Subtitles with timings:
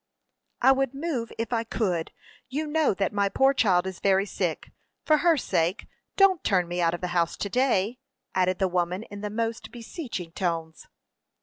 [0.63, 2.11] "I would move if I could.
[2.49, 4.71] You know that my poor child is very sick.
[5.05, 5.85] For her sake
[6.15, 7.99] don't turn me out of the house to day,"
[8.33, 10.87] added the woman, in the most beseeching tones.